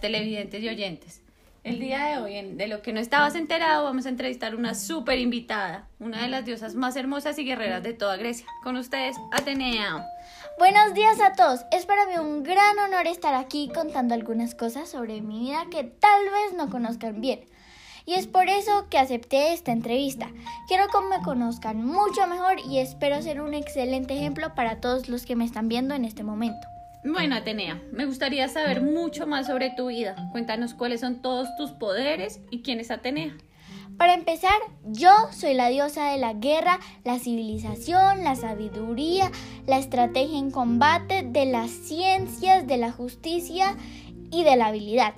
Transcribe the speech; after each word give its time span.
televidentes 0.00 0.62
y 0.62 0.68
oyentes. 0.68 1.22
El 1.64 1.78
día 1.78 2.04
de 2.06 2.18
hoy, 2.18 2.54
de 2.56 2.66
lo 2.66 2.82
que 2.82 2.92
no 2.92 2.98
estabas 2.98 3.36
enterado, 3.36 3.84
vamos 3.84 4.06
a 4.06 4.08
entrevistar 4.08 4.56
una 4.56 4.74
súper 4.74 5.18
invitada, 5.20 5.86
una 6.00 6.22
de 6.22 6.28
las 6.28 6.44
diosas 6.44 6.74
más 6.74 6.96
hermosas 6.96 7.38
y 7.38 7.44
guerreras 7.44 7.84
de 7.84 7.92
toda 7.92 8.16
Grecia. 8.16 8.46
Con 8.64 8.76
ustedes, 8.76 9.16
Atenea. 9.30 10.04
Buenos 10.58 10.92
días 10.94 11.20
a 11.20 11.34
todos. 11.34 11.60
Es 11.70 11.86
para 11.86 12.06
mí 12.06 12.18
un 12.18 12.42
gran 12.42 12.78
honor 12.78 13.06
estar 13.06 13.34
aquí 13.34 13.70
contando 13.72 14.14
algunas 14.14 14.56
cosas 14.56 14.88
sobre 14.88 15.20
mi 15.20 15.38
vida 15.38 15.66
que 15.70 15.84
tal 15.84 16.24
vez 16.24 16.52
no 16.56 16.68
conozcan 16.68 17.20
bien. 17.20 17.44
Y 18.06 18.14
es 18.14 18.26
por 18.26 18.48
eso 18.48 18.88
que 18.90 18.98
acepté 18.98 19.52
esta 19.52 19.70
entrevista. 19.70 20.30
Quiero 20.66 20.88
que 20.88 20.98
me 21.16 21.22
conozcan 21.22 21.84
mucho 21.84 22.26
mejor 22.26 22.56
y 22.68 22.78
espero 22.78 23.22
ser 23.22 23.40
un 23.40 23.54
excelente 23.54 24.14
ejemplo 24.14 24.54
para 24.56 24.80
todos 24.80 25.08
los 25.08 25.26
que 25.26 25.36
me 25.36 25.44
están 25.44 25.68
viendo 25.68 25.94
en 25.94 26.04
este 26.04 26.24
momento. 26.24 26.66
Bueno, 27.04 27.34
Atenea, 27.34 27.82
me 27.90 28.06
gustaría 28.06 28.46
saber 28.46 28.80
mucho 28.80 29.26
más 29.26 29.48
sobre 29.48 29.70
tu 29.70 29.88
vida. 29.88 30.14
Cuéntanos 30.30 30.72
cuáles 30.72 31.00
son 31.00 31.20
todos 31.20 31.48
tus 31.56 31.72
poderes 31.72 32.40
y 32.50 32.62
quién 32.62 32.78
es 32.78 32.92
Atenea. 32.92 33.36
Para 33.98 34.14
empezar, 34.14 34.52
yo 34.84 35.10
soy 35.32 35.54
la 35.54 35.68
diosa 35.68 36.10
de 36.10 36.18
la 36.18 36.32
guerra, 36.32 36.78
la 37.04 37.18
civilización, 37.18 38.22
la 38.22 38.36
sabiduría, 38.36 39.32
la 39.66 39.78
estrategia 39.78 40.38
en 40.38 40.52
combate, 40.52 41.24
de 41.24 41.46
las 41.46 41.70
ciencias, 41.70 42.68
de 42.68 42.76
la 42.76 42.92
justicia 42.92 43.76
y 44.30 44.44
de 44.44 44.56
la 44.56 44.66
habilidad. 44.66 45.14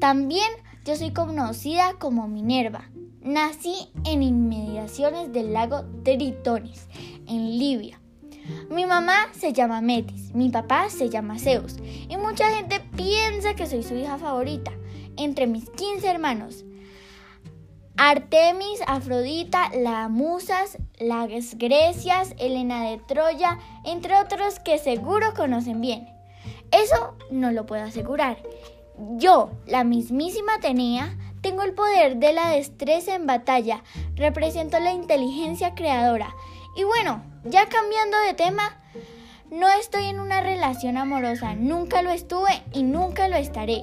También 0.00 0.48
yo 0.84 0.96
soy 0.96 1.12
conocida 1.12 1.94
como 2.00 2.26
Minerva. 2.26 2.90
Nací 3.22 3.88
en 4.04 4.24
inmediaciones 4.24 5.32
del 5.32 5.52
lago 5.52 5.84
Tritonis, 6.02 6.88
en 7.28 7.58
Libia. 7.58 7.99
Mi 8.70 8.86
mamá 8.86 9.28
se 9.32 9.52
llama 9.52 9.80
Metis, 9.80 10.34
mi 10.34 10.48
papá 10.48 10.90
se 10.90 11.08
llama 11.08 11.38
Zeus 11.38 11.76
y 12.08 12.16
mucha 12.16 12.50
gente 12.50 12.80
piensa 12.96 13.54
que 13.54 13.66
soy 13.66 13.82
su 13.82 13.94
hija 13.94 14.18
favorita. 14.18 14.72
Entre 15.16 15.46
mis 15.46 15.68
15 15.70 16.08
hermanos, 16.08 16.64
Artemis, 17.96 18.80
Afrodita, 18.86 19.70
las 19.74 20.08
musas, 20.08 20.78
las 20.98 21.58
Grecias, 21.58 22.34
Helena 22.38 22.88
de 22.88 22.96
Troya, 22.96 23.58
entre 23.84 24.18
otros 24.18 24.58
que 24.58 24.78
seguro 24.78 25.34
conocen 25.36 25.82
bien. 25.82 26.08
Eso 26.70 27.16
no 27.30 27.50
lo 27.50 27.66
puedo 27.66 27.82
asegurar. 27.82 28.38
Yo, 29.16 29.50
la 29.66 29.84
mismísima 29.84 30.54
Atenea, 30.54 31.16
tengo 31.42 31.62
el 31.62 31.74
poder 31.74 32.16
de 32.16 32.32
la 32.32 32.50
destreza 32.50 33.14
en 33.14 33.26
batalla, 33.26 33.82
represento 34.14 34.78
la 34.78 34.92
inteligencia 34.92 35.74
creadora. 35.74 36.34
Y 36.76 36.84
bueno, 36.84 37.22
ya 37.44 37.68
cambiando 37.68 38.18
de 38.18 38.34
tema, 38.34 38.76
no 39.50 39.68
estoy 39.68 40.04
en 40.04 40.20
una 40.20 40.40
relación 40.40 40.96
amorosa, 40.96 41.54
nunca 41.54 42.02
lo 42.02 42.10
estuve 42.10 42.62
y 42.72 42.82
nunca 42.82 43.28
lo 43.28 43.36
estaré. 43.36 43.82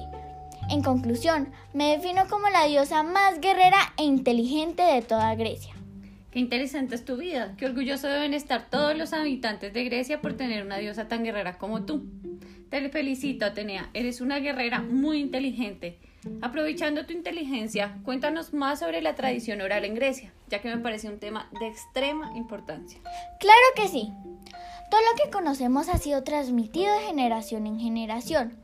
En 0.70 0.82
conclusión, 0.82 1.48
me 1.72 1.96
defino 1.96 2.26
como 2.28 2.48
la 2.48 2.64
diosa 2.64 3.02
más 3.02 3.40
guerrera 3.40 3.78
e 3.96 4.04
inteligente 4.04 4.82
de 4.82 5.02
toda 5.02 5.34
Grecia. 5.34 5.74
Qué 6.30 6.40
interesante 6.40 6.94
es 6.94 7.04
tu 7.04 7.16
vida. 7.16 7.54
Qué 7.56 7.66
orgulloso 7.66 8.06
deben 8.06 8.34
estar 8.34 8.68
todos 8.68 8.96
los 8.96 9.12
habitantes 9.14 9.72
de 9.72 9.84
Grecia 9.84 10.20
por 10.20 10.34
tener 10.34 10.64
una 10.64 10.76
diosa 10.76 11.08
tan 11.08 11.24
guerrera 11.24 11.56
como 11.56 11.84
tú. 11.84 12.04
Te 12.68 12.86
felicito, 12.90 13.46
Atenea. 13.46 13.88
Eres 13.94 14.20
una 14.20 14.38
guerrera 14.38 14.80
muy 14.80 15.20
inteligente. 15.20 15.98
Aprovechando 16.42 17.06
tu 17.06 17.12
inteligencia, 17.12 17.98
cuéntanos 18.04 18.52
más 18.52 18.80
sobre 18.80 19.02
la 19.02 19.14
tradición 19.14 19.60
oral 19.60 19.84
en 19.84 19.94
Grecia, 19.94 20.32
ya 20.48 20.60
que 20.60 20.68
me 20.68 20.82
parece 20.82 21.08
un 21.08 21.18
tema 21.18 21.48
de 21.60 21.68
extrema 21.68 22.36
importancia. 22.36 23.00
Claro 23.38 23.66
que 23.76 23.88
sí. 23.88 24.12
Todo 24.90 25.00
lo 25.00 25.22
que 25.22 25.30
conocemos 25.30 25.88
ha 25.88 25.98
sido 25.98 26.24
transmitido 26.24 26.92
de 26.92 27.06
generación 27.06 27.66
en 27.66 27.78
generación, 27.78 28.58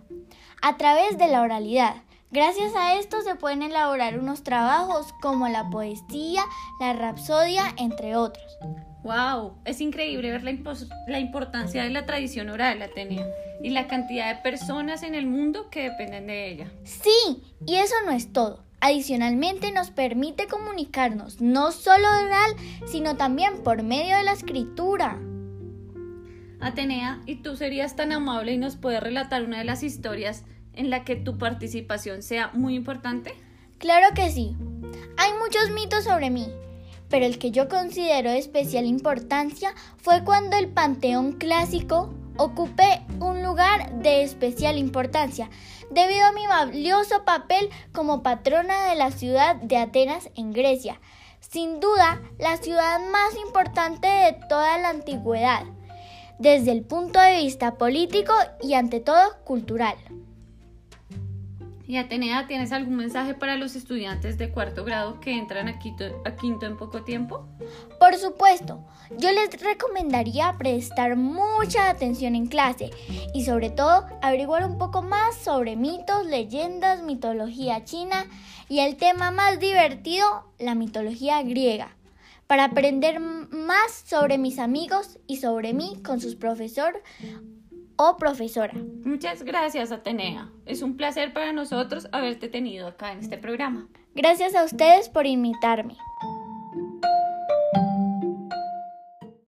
a 0.63 0.77
través 0.77 1.19
de 1.19 1.29
la 1.29 1.43
oralidad. 1.43 1.97
Gracias 2.31 2.75
a 2.75 2.99
esto 2.99 3.23
se 3.23 3.37
pueden 3.37 3.63
elaborar 3.63 4.19
unos 4.19 4.43
trabajos 4.43 5.13
como 5.21 5.49
la 5.49 5.71
poesía, 5.71 6.43
la 6.81 6.93
rapsodia, 6.95 7.75
entre 7.77 8.17
otros. 8.17 8.59
¡Wow! 9.05 9.59
Es 9.67 9.83
increíble 9.83 10.31
ver 10.31 10.43
la, 10.43 10.55
la, 11.07 11.19
importancia 11.19 11.85
de 11.85 11.91
la 11.91 12.07
tradición 12.07 12.49
oral, 12.49 12.81
Atenea, 12.81 13.27
y 13.63 13.69
la 13.69 13.87
cantidad 13.87 14.35
de 14.35 14.43
personas 14.43 15.03
en 15.03 15.15
el 15.15 15.27
mundo 15.27 15.69
que 15.71 15.83
dependen 15.83 16.27
de 16.27 16.51
ella. 16.51 16.73
Sí, 16.85 17.43
y 17.67 17.77
eso 17.77 17.95
no 18.07 18.13
es 18.13 18.33
todo. 18.33 18.65
Adicionalmente 18.81 19.73
nos 19.73 19.91
permite 19.91 20.47
comunicarnos 20.47 21.43
no 21.43 21.71
solo 21.71 22.09
oral, 22.09 22.55
sino 22.87 23.17
también 23.17 23.63
por 23.63 23.83
medio 23.83 24.17
de 24.17 24.25
la 24.25 24.33
escritura. 24.33 25.19
Atenea, 26.61 27.21
¿y 27.27 27.37
tú 27.37 27.57
serías 27.57 27.97
tan 27.97 28.11
amable 28.11 28.53
y 28.53 28.59
nos 28.59 28.77
puedes 28.77 29.03
relatar 29.03 29.45
una 29.45 29.59
de 29.59 29.65
las 29.65 29.83
historias 29.83 30.45
en 30.73 30.89
la 30.89 31.05
que 31.05 31.15
tu 31.15 31.37
participación 31.37 32.23
sea 32.23 32.51
muy 32.55 32.75
importante? 32.75 33.35
Claro 33.77 34.15
que 34.15 34.31
sí. 34.31 34.57
Hay 35.19 35.33
muchos 35.39 35.71
mitos 35.75 36.05
sobre 36.05 36.31
mí, 36.31 36.49
pero 37.15 37.27
el 37.27 37.39
que 37.39 37.53
yo 37.53 37.69
considero 37.69 38.33
de 38.33 38.39
especial 38.39 38.87
importancia 38.87 39.73
fue 39.99 40.25
cuando 40.25 40.57
el 40.57 40.67
Panteón 40.67 41.35
Clásico 41.35 42.13
ocupé 42.39 43.03
un 43.21 43.41
lugar 43.41 44.01
de 44.01 44.25
especial 44.25 44.79
importancia 44.79 45.49
debido 45.93 46.27
a 46.27 46.33
mi 46.33 46.45
valioso 46.49 47.25
papel 47.25 47.71
como 47.93 48.25
patrona 48.25 48.89
de 48.89 48.97
la 48.97 49.13
ciudad 49.13 49.55
de 49.55 49.77
Atenas 49.77 50.29
en 50.35 50.53
Grecia, 50.53 51.01
sin 51.39 51.79
duda 51.79 52.21
la 52.41 52.57
ciudad 52.57 52.99
más 52.99 53.37
importante 53.47 54.09
de 54.09 54.37
toda 54.49 54.77
la 54.79 54.89
antigüedad, 54.89 55.63
desde 56.41 56.73
el 56.73 56.83
punto 56.83 57.21
de 57.21 57.37
vista 57.37 57.77
político 57.77 58.33
y 58.61 58.75
ante 58.75 58.99
todo 58.99 59.37
cultural. 59.45 59.95
Y 61.87 61.99
Atenea, 61.99 62.47
¿tienes 62.47 62.73
algún 62.73 62.97
mensaje 62.97 63.35
para 63.35 63.57
los 63.57 63.77
estudiantes 63.77 64.39
de 64.39 64.51
cuarto 64.51 64.85
grado 64.85 65.21
que 65.21 65.37
entran 65.37 65.69
a 65.69 65.79
quinto, 65.79 66.05
a 66.25 66.35
quinto 66.35 66.65
en 66.65 66.79
poco 66.79 67.03
tiempo? 67.03 67.47
Por 68.01 68.17
supuesto, 68.17 68.87
yo 69.19 69.31
les 69.33 69.61
recomendaría 69.61 70.55
prestar 70.57 71.17
mucha 71.17 71.91
atención 71.91 72.37
en 72.37 72.47
clase 72.47 72.91
y 73.35 73.45
sobre 73.45 73.69
todo 73.69 74.07
averiguar 74.23 74.65
un 74.65 74.79
poco 74.79 75.03
más 75.03 75.37
sobre 75.37 75.77
mitos, 75.77 76.25
leyendas, 76.27 77.03
mitología 77.03 77.85
china 77.85 78.27
y 78.71 78.81
el 78.81 78.97
tema 78.97 79.31
más 79.31 79.61
divertido, 79.61 80.25
la 80.59 80.75
mitología 80.75 81.43
griega, 81.43 81.97
para 82.47 82.65
aprender 82.65 83.21
más 83.21 84.05
sobre 84.07 84.39
mis 84.39 84.59
amigos 84.59 85.19
y 85.27 85.37
sobre 85.37 85.75
mí 85.75 86.01
con 86.03 86.21
sus 86.21 86.35
profesores 86.35 87.03
o 87.97 88.17
profesora. 88.17 88.75
Muchas 89.05 89.43
gracias, 89.43 89.93
Atenea. 89.93 90.51
Es 90.67 90.83
un 90.83 90.97
placer 90.97 91.33
para 91.33 91.53
nosotros 91.53 92.09
haberte 92.13 92.49
tenido 92.49 92.87
acá 92.87 93.13
en 93.13 93.21
este 93.21 93.39
programa. 93.39 93.89
Gracias 94.15 94.55
a 94.55 94.65
ustedes 94.65 95.09
por 95.09 95.27
invitarme. 95.27 95.97